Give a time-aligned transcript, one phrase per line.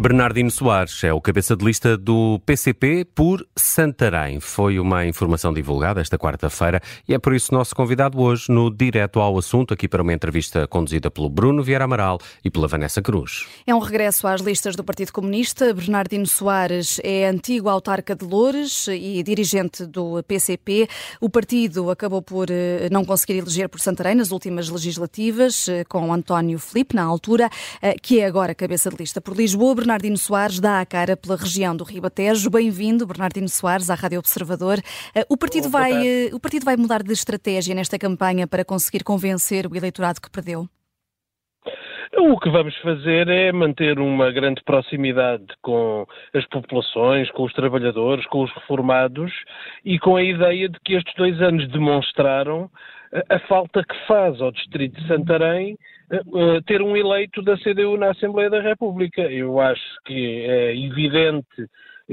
[0.00, 4.40] Bernardino Soares é o cabeça de lista do PCP por Santarém.
[4.40, 9.20] Foi uma informação divulgada esta quarta-feira e é por isso nosso convidado hoje no Direto
[9.20, 13.46] ao Assunto, aqui para uma entrevista conduzida pelo Bruno Vieira Amaral e pela Vanessa Cruz.
[13.66, 15.74] É um regresso às listas do Partido Comunista.
[15.74, 20.88] Bernardino Soares é antigo autarca de Loures e dirigente do PCP.
[21.20, 26.10] O partido acabou por eh, não conseguir eleger por Santarém nas últimas legislativas, eh, com
[26.10, 27.50] António Filipe, na altura,
[27.82, 29.89] eh, que é agora cabeça de lista por Lisboa.
[29.90, 32.48] Bernardino Soares dá a cara pela região do Ribatejo.
[32.48, 34.78] Bem-vindo, Bernardino Soares, à Rádio Observador.
[35.12, 39.02] Eh, o partido, vai, eh, o partido vai mudar de estratégia nesta campanha para conseguir
[39.02, 40.68] convencer o eleitorado que perdeu?
[42.16, 48.24] O que vamos fazer é manter uma grande proximidade com as populações, com os trabalhadores,
[48.26, 49.32] com os reformados
[49.84, 52.70] e com a ideia de que estes dois anos demonstraram
[53.28, 55.76] a falta que faz ao Distrito de Santarém
[56.12, 59.22] uh, ter um eleito da CDU na Assembleia da República.
[59.22, 61.66] Eu acho que é evidente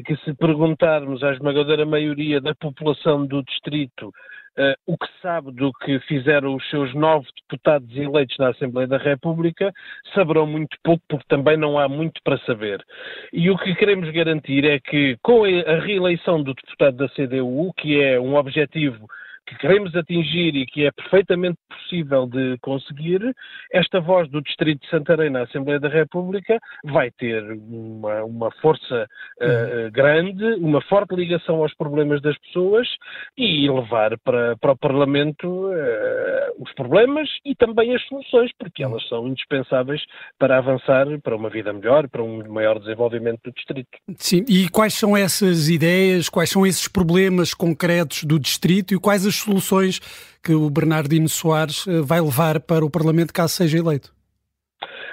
[0.06, 4.12] que se perguntarmos à esmagadora maioria da população do Distrito
[4.60, 8.98] Uh, o que sabe do que fizeram os seus nove deputados eleitos na Assembleia da
[8.98, 9.72] República,
[10.16, 12.84] saberão muito pouco, porque também não há muito para saber.
[13.32, 18.02] E o que queremos garantir é que, com a reeleição do deputado da CDU, que
[18.02, 19.08] é um objetivo
[19.48, 23.34] que queremos atingir e que é perfeitamente possível de conseguir,
[23.72, 29.08] esta voz do Distrito de Santarém na Assembleia da República vai ter uma, uma força
[29.42, 32.88] uh, grande, uma forte ligação aos problemas das pessoas
[33.38, 35.74] e levar para, para o Parlamento uh,
[36.60, 40.02] os problemas e também as soluções, porque elas são indispensáveis
[40.38, 43.98] para avançar para uma vida melhor, para um maior desenvolvimento do Distrito.
[44.18, 49.26] Sim, e quais são essas ideias, quais são esses problemas concretos do Distrito e quais
[49.26, 50.00] as soluções
[50.44, 54.18] que o Bernardino Soares eh, vai levar para o Parlamento caso seja eleito?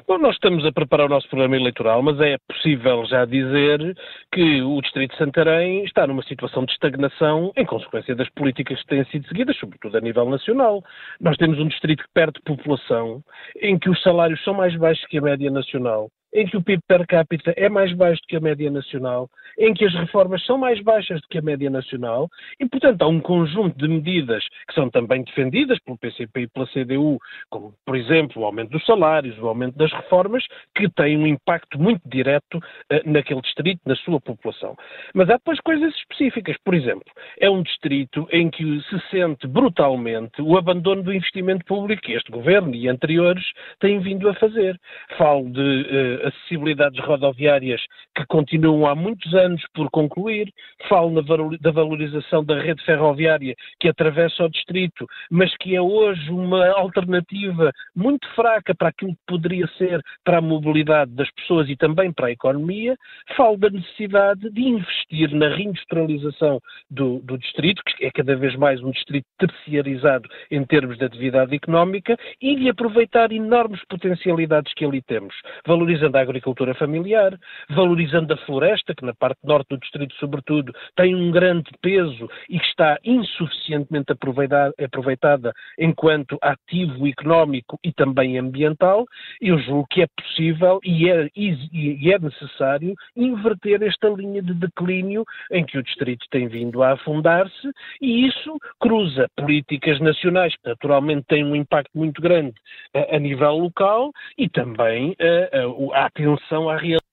[0.06, 3.96] Bom, nós estamos a preparar o nosso programa eleitoral, mas é possível já dizer
[4.30, 8.88] que o Distrito de Santarém está numa situação de estagnação em consequência das políticas que
[8.88, 10.84] têm sido seguidas, sobretudo a nível nacional.
[11.18, 13.22] Nós temos um distrito que perde população,
[13.62, 16.82] em que os salários são mais baixos que a média nacional, em que o PIB
[16.86, 20.58] per capita é mais baixo do que a média nacional, em que as reformas são
[20.58, 22.28] mais baixas do que a média nacional,
[22.58, 26.66] e, portanto, há um conjunto de medidas que são também defendidas pelo PCP e pela
[26.66, 27.18] CDU,
[27.50, 30.44] como, por exemplo, o aumento dos salários, o aumento das reformas,
[30.74, 34.76] que têm um impacto muito direto uh, naquele distrito, na sua população.
[35.14, 36.56] Mas há depois coisas específicas.
[36.64, 37.10] Por exemplo,
[37.40, 42.30] é um distrito em que se sente brutalmente o abandono do investimento público que este
[42.30, 43.44] governo e anteriores
[43.80, 44.78] têm vindo a fazer.
[45.16, 47.80] Falo de uh, acessibilidades rodoviárias
[48.16, 49.43] que continuam há muitos anos
[49.74, 50.52] por concluir,
[50.88, 51.22] falo
[51.60, 57.70] da valorização da rede ferroviária que atravessa o distrito, mas que é hoje uma alternativa
[57.94, 62.28] muito fraca para aquilo que poderia ser para a mobilidade das pessoas e também para
[62.28, 62.96] a economia,
[63.36, 66.60] falo da necessidade de investir na reindustrialização
[66.90, 71.54] do, do distrito, que é cada vez mais um distrito terciarizado em termos de atividade
[71.54, 75.34] económica, e de aproveitar enormes potencialidades que ali temos,
[75.66, 77.38] valorizando a agricultura familiar,
[77.70, 82.58] valorizando a floresta, que na parte norte do distrito, sobretudo, tem um grande peso e
[82.58, 89.06] que está insuficientemente aproveitada enquanto ativo económico e também ambiental.
[89.40, 95.24] Eu julgo que é possível e é, e é necessário inverter esta linha de declínio
[95.50, 97.70] em que o distrito tem vindo a afundar-se
[98.00, 102.54] e isso cruza políticas nacionais que naturalmente têm um impacto muito grande
[102.94, 107.04] a, a nível local e também a, a, atenção à realidade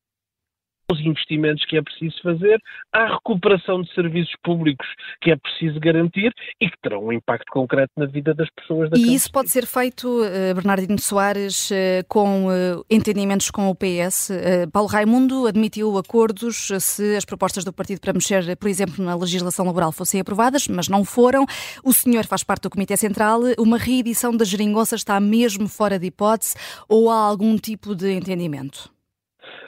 [0.91, 2.59] os investimentos que é preciso fazer,
[2.91, 4.87] à recuperação de serviços públicos
[5.21, 8.89] que é preciso garantir e que terão um impacto concreto na vida das pessoas.
[8.95, 14.31] E isso pode ser feito, eh, Bernardino Soares, eh, com eh, entendimentos com o PS.
[14.71, 19.65] Paulo Raimundo admitiu acordos se as propostas do partido para mexer, por exemplo, na legislação
[19.65, 21.45] laboral fossem aprovadas, mas não foram.
[21.83, 23.41] O senhor faz parte do Comitê Central.
[23.57, 26.55] Uma reedição da geringonça está mesmo fora de hipótese
[26.87, 28.91] ou há algum tipo de entendimento?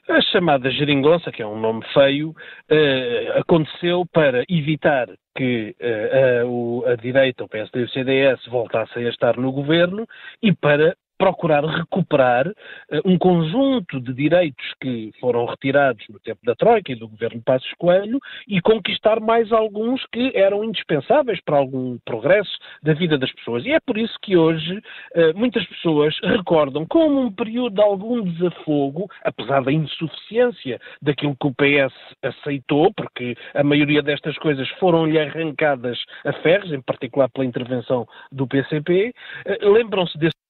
[0.10, 2.36] A chamada geringonça, que é um nome feio,
[2.70, 9.06] eh, aconteceu para evitar que uh, a, a, direita, o PSD e o CDS voltassem
[9.06, 10.08] a estar no governo
[10.42, 12.54] e para procurar recuperar uh,
[13.06, 17.72] um conjunto de direitos que foram retirados no tempo da Troika e do governo Passos
[17.78, 22.52] Coelho e conquistar mais alguns que eram indispensáveis para algum progresso
[22.82, 23.66] da vida das pessoas.
[23.66, 28.22] E é por isso que hoje uh, muitas pessoas recordam como um período de algum
[28.22, 35.20] desafogo, apesar da insuficiência daquilo que o PS aceitou, porque a maioria destas coisas foram-lhe
[35.20, 39.14] arrancadas a ferros, em particular pela intervenção do PCP, uh,
[39.46, 40.43] eh, lembram-se desse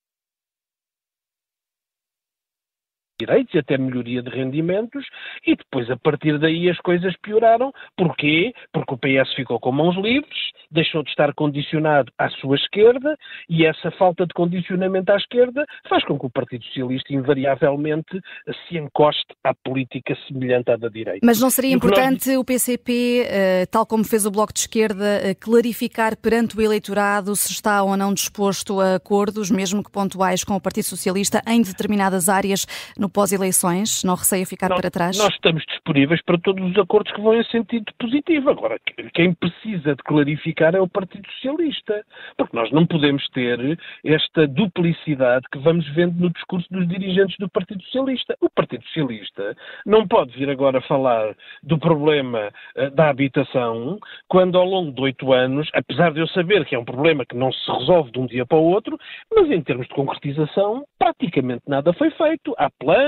[3.25, 5.05] direitos e até melhoria de rendimentos,
[5.45, 7.71] e depois a partir daí as coisas pioraram.
[7.97, 8.53] Porquê?
[8.71, 13.15] Porque o PS ficou com mãos livres, deixou de estar condicionado à sua esquerda,
[13.49, 18.19] e essa falta de condicionamento à esquerda faz com que o Partido Socialista invariavelmente
[18.67, 21.19] se encoste à política semelhante à da direita.
[21.23, 22.37] Mas não seria importante nós...
[22.37, 27.35] o PCP, eh, tal como fez o Bloco de Esquerda, eh, clarificar perante o eleitorado
[27.35, 31.61] se está ou não disposto a acordos, mesmo que pontuais, com o Partido Socialista em
[31.61, 32.65] determinadas áreas
[32.97, 34.03] no pós-eleições?
[34.03, 35.17] Não receia ficar nós, para trás?
[35.17, 38.49] Nós estamos disponíveis para todos os acordos que vão em sentido positivo.
[38.49, 38.79] Agora,
[39.13, 42.03] quem precisa de clarificar é o Partido Socialista,
[42.37, 47.49] porque nós não podemos ter esta duplicidade que vamos vendo no discurso dos dirigentes do
[47.49, 48.35] Partido Socialista.
[48.41, 49.55] O Partido Socialista
[49.85, 55.31] não pode vir agora falar do problema uh, da habitação quando ao longo de oito
[55.31, 58.25] anos, apesar de eu saber que é um problema que não se resolve de um
[58.25, 58.97] dia para o outro,
[59.33, 62.53] mas em termos de concretização, praticamente nada foi feito.
[62.57, 63.02] Há planos,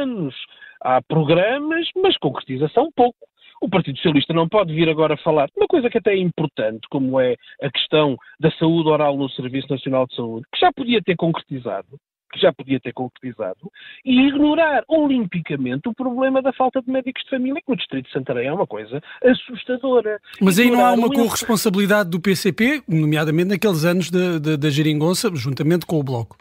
[0.82, 3.18] há programas, mas concretização pouco.
[3.62, 6.88] O Partido Socialista não pode vir agora falar de uma coisa que até é importante,
[6.90, 11.02] como é a questão da saúde oral no Serviço Nacional de Saúde, que já podia
[11.02, 11.98] ter concretizado,
[12.34, 13.72] que já podia ter concretizado,
[14.04, 18.12] e ignorar olimpicamente o problema da falta de médicos de família, que no Distrito de
[18.12, 20.20] Santarém é uma coisa assustadora.
[20.42, 25.98] Mas aí não há uma corresponsabilidade do PCP, nomeadamente naqueles anos da geringonça, juntamente com
[25.98, 26.38] o Bloco?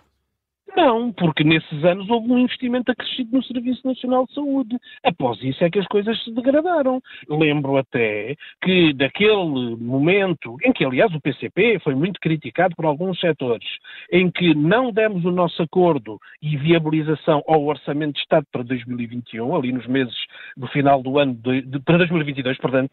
[0.76, 4.76] Não, porque nesses anos houve um investimento acrescido no Serviço Nacional de Saúde.
[5.04, 7.00] Após isso é que as coisas se degradaram.
[7.28, 13.20] Lembro até que daquele momento, em que aliás o PCP foi muito criticado por alguns
[13.20, 13.68] setores,
[14.10, 19.54] em que não demos o nosso acordo e viabilização ao Orçamento de Estado para 2021,
[19.54, 20.14] ali nos meses
[20.56, 22.88] do final do ano, de, de, para 2022, perdão,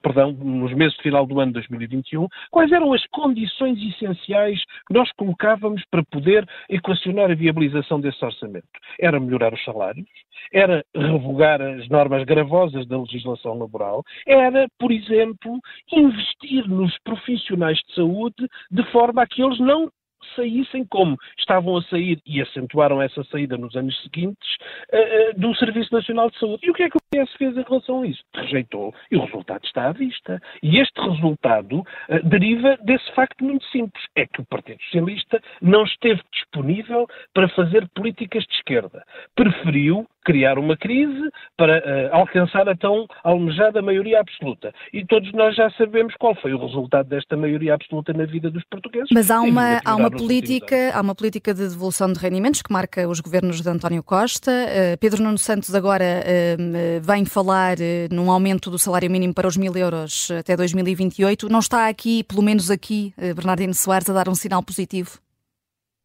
[0.00, 4.94] perdão, nos meses de final do ano de 2021, quais eram as condições essenciais que
[4.94, 8.66] nós colocávamos para poder equacionar a viabilização desse orçamento?
[9.00, 10.06] Era melhorar os salários,
[10.52, 15.58] era revogar as normas gravosas da legislação laboral, era, por exemplo,
[15.92, 19.90] investir nos profissionais de saúde de forma a que eles não
[20.34, 24.48] saíssem como estavam a sair e acentuaram essa saída nos anos seguintes
[24.92, 26.66] uh, uh, do Serviço Nacional de Saúde.
[26.66, 28.22] E o que é que o PS fez em relação a isso?
[28.34, 28.94] Rejeitou.
[29.10, 30.40] E o resultado está à vista.
[30.62, 34.04] E este resultado uh, deriva desse facto muito simples.
[34.14, 39.04] É que o Partido Socialista não esteve disponível para fazer políticas de esquerda.
[39.34, 44.74] Preferiu criar uma crise para uh, alcançar a tão almejada maioria absoluta.
[44.92, 48.64] E todos nós já sabemos qual foi o resultado desta maioria absoluta na vida dos
[48.68, 49.08] portugueses.
[49.12, 53.08] Mas há uma, há uma política, há uma política de devolução de rendimentos que marca
[53.08, 54.50] os governos de António Costa.
[54.50, 57.76] Uh, Pedro Nuno Santos agora uh, vem falar
[58.10, 61.48] num aumento do salário mínimo para os mil euros até 2028.
[61.48, 65.20] Não está aqui, pelo menos aqui, Bernardino Soares, a dar um sinal positivo?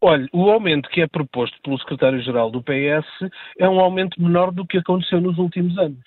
[0.04, 4.66] Olha, o aumento que é proposto pelo secretário-geral do PS é um aumento menor do
[4.66, 6.00] que aconteceu nos últimos anos.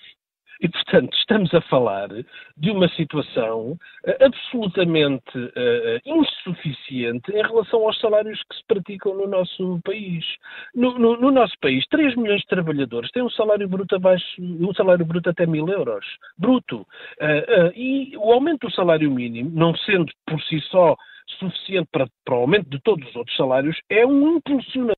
[0.61, 2.09] E, portanto, estamos a falar
[2.57, 9.27] de uma situação uh, absolutamente uh, insuficiente em relação aos salários que se praticam no
[9.27, 10.25] nosso país.
[10.73, 14.73] No, no, no, nosso país, 3 milhões de trabalhadores têm um salário bruto abaixo, um
[14.73, 16.05] salário bruto até mil euros.
[16.37, 16.81] Bruto.
[17.21, 20.95] Uh, e o aumento do salário mínimo, não sendo por si só
[21.39, 24.95] suficiente para, para o aumento de todos os outros salários, é um impulsionador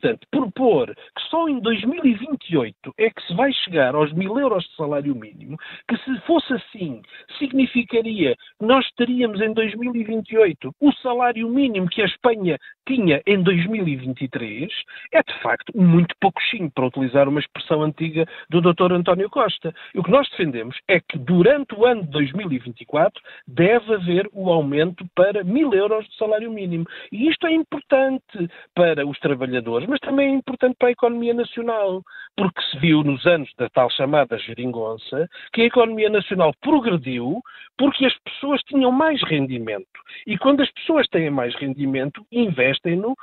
[0.00, 4.76] Portanto, propor que só em 2028 é que se vai chegar aos mil euros de
[4.76, 5.56] salário mínimo,
[5.88, 7.02] que se fosse assim,
[7.38, 14.70] significaria que nós teríamos em 2028 o salário mínimo que a Espanha tinha em 2023,
[15.12, 18.92] é de facto muito pouquinho, para utilizar uma expressão antiga do Dr.
[18.92, 19.74] António Costa.
[19.94, 24.50] E o que nós defendemos é que durante o ano de 2024 deve haver o
[24.50, 26.86] aumento para mil euros de salário mínimo.
[27.10, 32.02] E isto é importante para os trabalhadores mas também é importante para a economia nacional,
[32.36, 37.42] porque se viu nos anos da tal chamada geringonça que a economia nacional progrediu
[37.78, 39.86] porque as pessoas tinham mais rendimento.
[40.26, 43.14] E quando as pessoas têm mais rendimento, investem-no,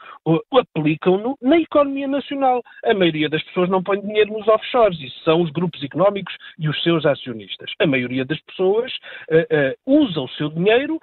[0.54, 2.64] aplicam-no na economia nacional.
[2.86, 6.70] A maioria das pessoas não põe dinheiro nos offshores, isso são os grupos económicos e
[6.70, 7.70] os seus acionistas.
[7.80, 8.94] A maioria das pessoas
[9.30, 11.00] uh, uh, usa o seu dinheiro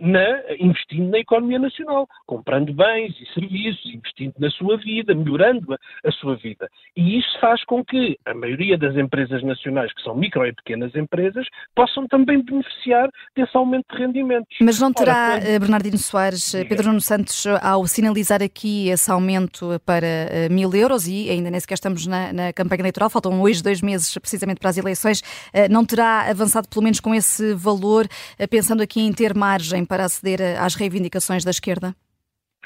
[0.00, 5.78] na, investindo na economia nacional, comprando bens e serviços, investindo na sua vida, melhorando a,
[6.06, 6.68] a sua vida.
[6.96, 10.94] E isso faz com que a maioria das empresas nacionais, que são micro e pequenas
[10.94, 14.56] empresas, possam também beneficiar desse aumento de rendimentos.
[14.60, 15.60] Mas não terá, Ora, quando...
[15.60, 16.68] Bernardino Soares, Diga.
[16.68, 21.74] Pedro Nuno Santos, ao sinalizar aqui esse aumento para mil euros, e ainda nem sequer
[21.74, 25.22] estamos na, na campanha eleitoral, faltam hoje dois meses precisamente para as eleições,
[25.70, 28.06] não terá avançado pelo menos com esse valor,
[28.48, 31.94] pensando aqui em ter margem para aceder às reivindicações da esquerda?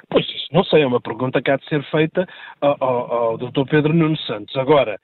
[0.08, 2.26] Pois não sei, é uma pergunta que há de ser feita
[2.60, 3.64] ao, ao, ao Dr.
[3.68, 4.56] Pedro Nuno Santos.
[4.56, 4.98] Agora,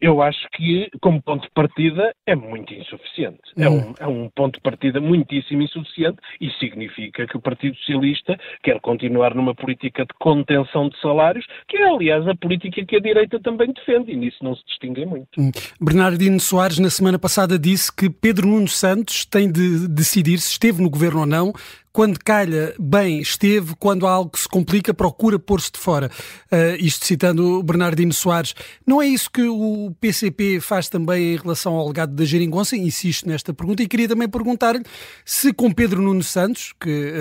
[0.00, 3.38] eu acho que, como ponto de partida, é muito insuficiente.
[3.56, 8.38] É, um, é um ponto de partida muitíssimo insuficiente e significa que o Partido Socialista
[8.62, 13.00] quer continuar numa política de contenção de salários, que é, aliás, a política que a
[13.00, 15.28] direita também defende, e nisso não se distingue muito.
[15.38, 15.50] Hum.
[15.80, 20.82] Bernardino Soares, na semana passada, disse que Pedro Nuno Santos tem de decidir se esteve
[20.82, 21.52] no governo ou não
[21.98, 26.08] quando calha, bem esteve, quando há algo que se complica, procura pôr-se de fora.
[26.44, 28.54] Uh, isto citando o Bernardino Soares.
[28.86, 32.76] Não é isso que o PCP faz também em relação ao legado da Geringonça?
[32.76, 34.84] Insisto nesta pergunta e queria também perguntar-lhe
[35.24, 37.12] se com Pedro Nuno Santos, que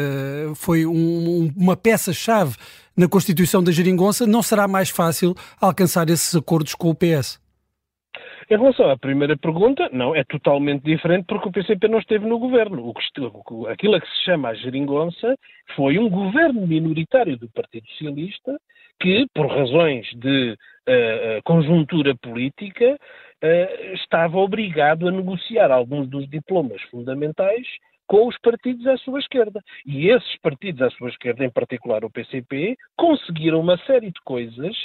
[0.48, 2.56] uh, foi um, uma peça-chave
[2.96, 7.40] na constituição da Geringonça, não será mais fácil alcançar esses acordos com o PS?
[8.50, 12.40] Em relação à primeira pergunta, não, é totalmente diferente porque o PCP não esteve no
[12.40, 12.88] governo.
[12.88, 13.02] O que,
[13.70, 15.38] aquilo a que se chama a geringonça
[15.76, 18.58] foi um governo minoritário do Partido Socialista
[19.02, 26.82] que, por razões de uh, conjuntura política, uh, estava obrigado a negociar alguns dos diplomas
[26.84, 27.68] fundamentais
[28.08, 29.62] com os partidos à sua esquerda.
[29.86, 34.76] E esses partidos à sua esquerda, em particular o PCP, conseguiram uma série de coisas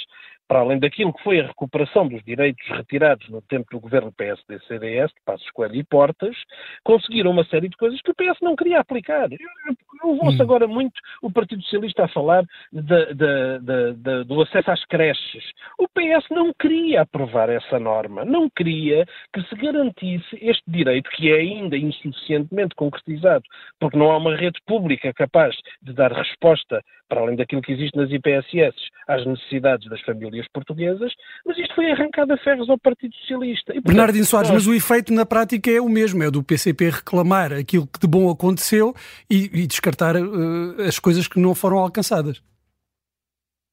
[0.53, 5.09] para além daquilo que foi a recuperação dos direitos retirados no tempo do governo PSD-CDS,
[5.09, 6.35] de Passos Coelho e Portas,
[6.83, 9.31] conseguiram uma série de coisas que o PS não queria aplicar.
[9.31, 9.39] Eu,
[10.03, 10.41] eu, ouço hum.
[10.43, 10.93] agora muito
[11.23, 15.43] o Partido Socialista a falar de, de, de, do acesso às creches.
[15.79, 21.31] O PS não queria aprovar essa norma, não queria que se garantisse este direito, que
[21.31, 23.43] é ainda insuficientemente concretizado,
[23.79, 26.79] porque não há uma rede pública capaz de dar resposta,
[27.09, 28.75] para além daquilo que existe nas IPSS,
[29.07, 31.11] às necessidades das famílias portuguesas,
[31.45, 33.71] mas isto foi arrancado a ferros ao Partido Socialista.
[33.71, 34.65] E, portanto, Bernardino Soares, nós...
[34.65, 38.07] mas o efeito na prática é o mesmo, é do PCP reclamar aquilo que de
[38.07, 38.93] bom aconteceu
[39.29, 42.41] e, e descartar uh, as coisas que não foram alcançadas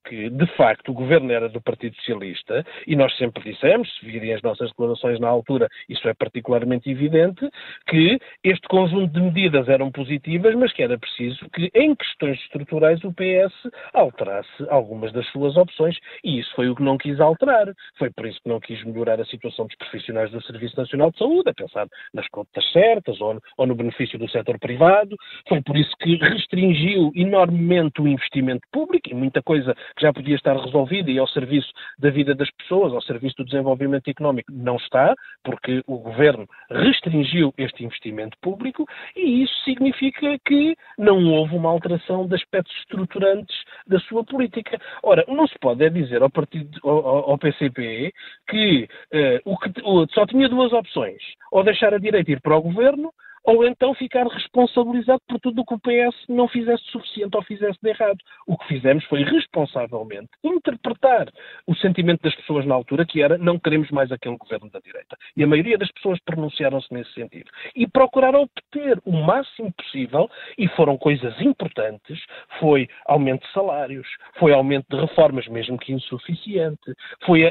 [0.04, 4.34] que, de facto, o governo era do Partido Socialista, e nós sempre dissemos, se virem
[4.34, 7.48] as nossas declarações na altura, isso é particularmente evidente,
[7.86, 13.02] que este conjunto de medidas eram positivas, mas que era preciso que, em questões estruturais,
[13.04, 17.72] o PS alterasse algumas das suas opções, e isso foi o que não quis alterar.
[17.98, 21.18] Foi por isso que não quis melhorar a situação dos profissionais do Serviço Nacional de
[21.18, 25.16] Saúde, a pensar nas contas certas ou, ou no benefício do setor privado.
[25.48, 30.36] Foi por isso que restringiu enormemente o investimento público, e muita coisa que já podia
[30.36, 34.76] estar resolvida e ao serviço da vida das pessoas, ao serviço do desenvolvimento económico, não
[34.76, 41.70] está, porque o governo restringiu este investimento público e isso significa que não houve uma
[41.70, 43.56] alteração de aspectos estruturantes
[43.86, 44.78] da sua política.
[45.02, 48.12] Ora, não se pode é dizer ao, partido, ao, ao PCP
[48.48, 52.56] que, uh, o que o, só tinha duas opções, ou deixar a direita ir para
[52.56, 53.12] o governo
[53.50, 57.78] ou então ficar responsabilizado por tudo o que o PS não fizesse suficiente ou fizesse
[57.82, 58.18] de errado.
[58.46, 61.26] O que fizemos foi responsavelmente interpretar
[61.66, 65.16] o sentimento das pessoas na altura, que era não queremos mais aquele governo da direita.
[65.36, 67.50] E a maioria das pessoas pronunciaram-se nesse sentido.
[67.74, 72.20] E procuraram obter o máximo possível, e foram coisas importantes,
[72.60, 74.06] foi aumento de salários,
[74.38, 76.94] foi aumento de reformas, mesmo que insuficiente,
[77.26, 77.50] foi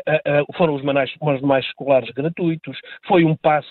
[0.55, 0.83] foram os
[1.41, 3.67] mais escolares gratuitos, foi um passe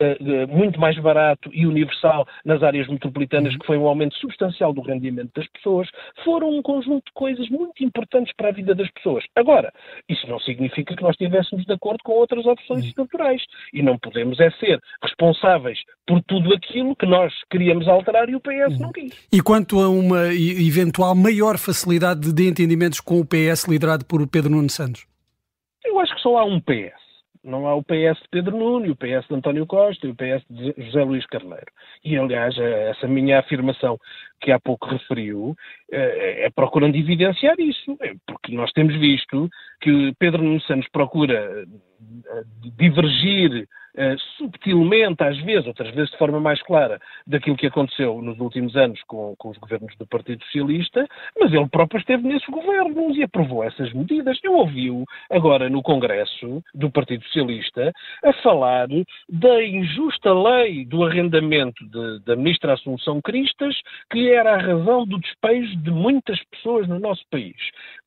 [0.00, 3.58] uh, muito mais barato e universal nas áreas metropolitanas, uhum.
[3.58, 5.88] que foi um aumento substancial do rendimento das pessoas,
[6.24, 9.24] foram um conjunto de coisas muito importantes para a vida das pessoas.
[9.34, 9.72] Agora,
[10.08, 13.42] isso não significa que nós estivéssemos de acordo com outras opções estruturais.
[13.72, 18.40] E não podemos é ser responsáveis por tudo aquilo que nós queríamos alterar e o
[18.40, 19.28] PS não quis.
[19.32, 24.50] E quanto a uma eventual maior facilidade de entendimentos com o PS liderado por Pedro
[24.50, 25.06] Nuno Santos?
[25.84, 27.01] Eu acho que só há um PS.
[27.44, 30.44] Não há o PS de Pedro Nuno, o PS de António Costa e o PS
[30.48, 31.66] de José Luís Carneiro.
[32.04, 33.98] E, aliás, é essa minha afirmação
[34.40, 35.56] que há pouco referiu
[35.90, 41.64] é, é procurando evidenciar isso, é, porque nós temos visto que Pedro Nuno Santos procura
[42.26, 42.42] eh,
[42.76, 48.38] divergir uh, subtilmente, às vezes, outras vezes de forma mais clara, daquilo que aconteceu nos
[48.40, 51.06] últimos anos com, com, os governos do Partido Socialista,
[51.38, 54.38] mas ele próprio esteve nesses governos e aprovou essas medidas.
[54.42, 57.92] Eu ouvi-o agora no Congresso do Partido Socialista
[58.24, 58.88] a falar
[59.28, 63.74] da injusta lei do arrendamento de, da ministra Assunção Cristas,
[64.10, 67.56] que era a razão do despejo de muitas pessoas no nosso país.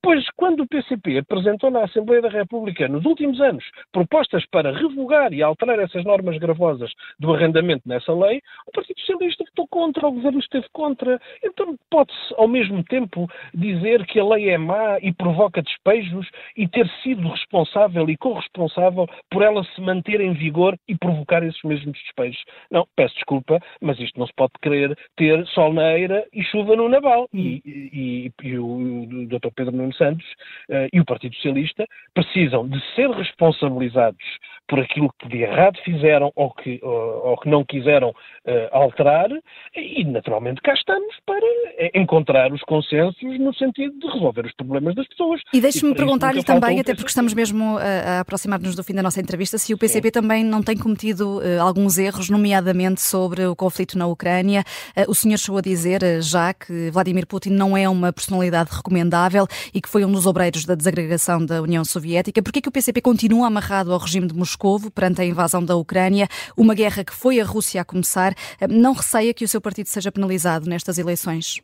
[0.05, 5.33] Pois, quando o PCP apresentou na Assembleia da República, nos últimos anos, propostas para revogar
[5.33, 10.11] e alterar essas normas gravosas do arrendamento nessa lei, o Partido Socialista votou contra, o
[10.11, 11.19] Governo esteve contra.
[11.43, 16.67] Então pode-se, ao mesmo tempo, dizer que a lei é má e provoca despejos e
[16.67, 21.97] ter sido responsável e corresponsável por ela se manter em vigor e provocar esses mesmos
[22.03, 22.43] despejos.
[22.69, 26.75] Não, peço desculpa, mas isto não se pode querer ter sol na eira e chuva
[26.75, 27.27] no naval.
[27.33, 29.49] E, e, e o, o Dr.
[29.55, 30.25] Pedro Nuno Santos
[30.69, 34.23] uh, e o Partido Socialista precisam de ser responsabilizados
[34.67, 38.13] por aquilo que de errado fizeram ou que, ou, ou que não quiseram uh,
[38.71, 39.29] alterar
[39.75, 41.45] e, naturalmente, cá estamos para
[41.93, 45.41] encontrar os consensos no sentido de resolver os problemas das pessoas.
[45.53, 49.21] E deixe-me perguntar-lhe também, até porque estamos mesmo a, a aproximar-nos do fim da nossa
[49.21, 50.11] entrevista, se o PCP Sim.
[50.11, 54.63] também não tem cometido uh, alguns erros, nomeadamente sobre o conflito na Ucrânia.
[55.07, 59.81] O senhor chegou a dizer já que Vladimir Putin não é uma personalidade recomendável e
[59.85, 62.41] que foi um dos obreiros da desagregação da União Soviética.
[62.41, 64.33] Por que é que o PCP continua amarrado ao regime de?
[64.33, 66.27] Moscovo perante a invasão da Ucrânia,
[66.57, 68.33] uma guerra que foi a Rússia a começar.
[68.67, 71.61] Não receia que o seu partido seja penalizado nestas eleições?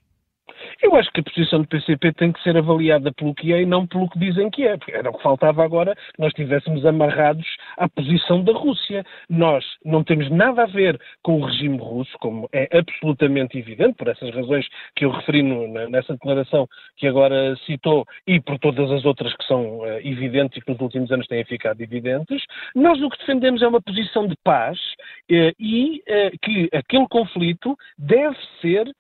[0.82, 3.66] Eu acho que a posição do PCP tem que ser avaliada pelo que é e
[3.66, 4.78] não pelo que dizem que é.
[4.90, 7.46] Era o que faltava agora nós estivéssemos amarrados
[7.78, 9.06] à posição da Rússia.
[9.30, 14.08] Nós não temos nada a ver com o regime russo, como é absolutamente evidente, por
[14.08, 19.06] essas razões que eu referi no, nessa declaração que agora citou e por todas as
[19.06, 22.44] outras que são uh, evidentes e que nos últimos anos têm ficado evidentes.
[22.76, 27.78] Nós o que defendemos é uma posição de paz uh, e uh, que aquele conflito
[27.98, 28.92] deve ser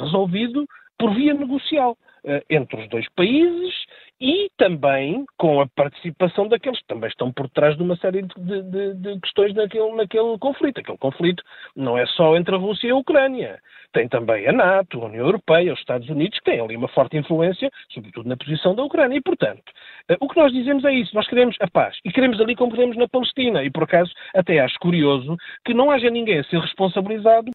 [0.00, 0.66] resolvido
[0.98, 1.96] por via negocial
[2.28, 3.74] eh, entre os dois países
[4.20, 8.62] e também com a participação daqueles que também estão por trás de uma série de,
[8.62, 10.80] de, de, questões naquele, naquele conflito.
[10.80, 11.44] Aquele conflito
[11.76, 13.60] não é só entre a Rússia e a Ucrânia.
[13.92, 17.16] Tem também a NATO, a União Europeia, os Estados Unidos, que têm ali uma forte
[17.16, 19.18] influência, sobretudo na posição da Ucrânia.
[19.18, 19.62] E, portanto,
[20.08, 21.14] eh, o que nós dizemos é isso.
[21.14, 21.96] Nós queremos a paz.
[22.04, 23.62] E queremos ali como queremos na Palestina.
[23.62, 27.50] E, por acaso, até acho curioso que não haja ninguém a ser responsabilizado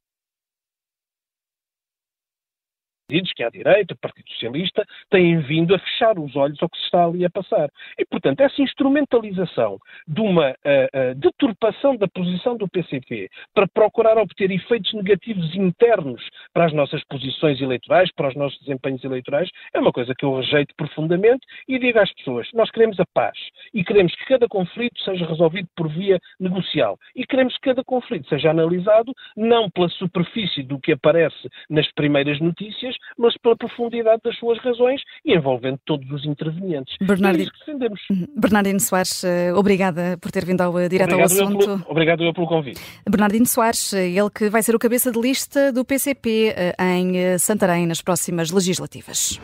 [3.11, 6.69] partidos, que é a direita, o Partido Socialista, têm vindo a fechar os olhos ao
[6.69, 7.69] que se está ali a passar.
[7.99, 9.77] E, portanto, essa instrumentalização
[10.07, 16.21] de uma uh, uh, deturpação da posição do PCP para procurar obter efeitos negativos internos
[16.53, 20.37] para as nossas posições eleitorais, para os nossos desempenhos eleitorais, é uma coisa que eu
[20.37, 23.37] rejeito profundamente e digo às pessoas: nós queremos a paz
[23.73, 28.27] e queremos que cada conflito seja resolvido por via negocial e queremos que cada conflito
[28.29, 34.37] seja analisado não pela superfície do que aparece nas primeiras notícias, mas pela profundidade das
[34.37, 36.95] suas razões e envolvendo todos os intervenientes.
[37.01, 38.01] Bernardino, é isso que defendemos.
[38.09, 38.27] Uhum.
[38.37, 41.61] Bernardino Soares, eh, obrigada por ter vindo ao, eh, direto obrigado ao assunto.
[41.61, 42.81] Eu pelo, obrigado eu pelo convite.
[43.09, 47.85] Bernardino Soares, eh, ele que vai ser o cabeça de lista do PCP em Santarém
[47.85, 49.39] nas próximas legislativas.